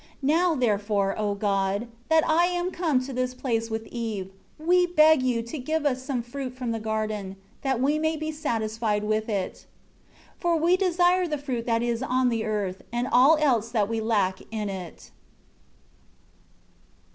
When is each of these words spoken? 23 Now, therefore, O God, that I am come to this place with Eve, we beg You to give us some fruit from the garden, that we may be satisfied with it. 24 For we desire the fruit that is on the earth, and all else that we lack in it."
23 0.21 0.27
Now, 0.41 0.55
therefore, 0.55 1.13
O 1.15 1.35
God, 1.35 1.87
that 2.09 2.27
I 2.27 2.47
am 2.47 2.71
come 2.71 3.01
to 3.05 3.13
this 3.13 3.35
place 3.35 3.69
with 3.69 3.85
Eve, 3.91 4.31
we 4.57 4.87
beg 4.87 5.21
You 5.21 5.43
to 5.43 5.59
give 5.59 5.85
us 5.85 6.01
some 6.01 6.23
fruit 6.23 6.55
from 6.57 6.71
the 6.71 6.79
garden, 6.79 7.35
that 7.61 7.79
we 7.79 7.99
may 7.99 8.17
be 8.17 8.31
satisfied 8.31 9.03
with 9.03 9.29
it. 9.29 9.67
24 10.39 10.39
For 10.39 10.57
we 10.59 10.75
desire 10.75 11.27
the 11.27 11.37
fruit 11.37 11.67
that 11.67 11.83
is 11.83 12.01
on 12.01 12.29
the 12.29 12.43
earth, 12.45 12.81
and 12.91 13.07
all 13.11 13.37
else 13.37 13.69
that 13.69 13.87
we 13.87 14.01
lack 14.01 14.39
in 14.49 14.69
it." 14.69 15.11